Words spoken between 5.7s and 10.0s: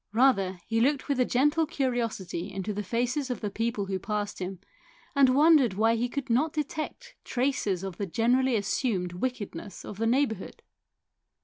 why he could not detect traces of the generally assumed wickedness of